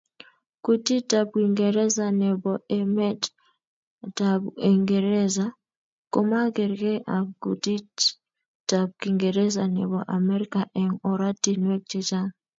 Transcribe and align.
Kutitab 0.63 1.27
uingereza 1.37 2.05
nebo 2.21 2.51
emetab 2.77 4.41
uingereza 4.65 5.45
komagergei 6.13 6.99
ako 7.15 7.31
kutitab 7.43 8.87
kiingereza 8.99 9.63
nebo 9.75 9.97
america 10.17 10.61
eng 10.81 10.95
oratinweek 11.11 11.83
chechang. 11.91 12.31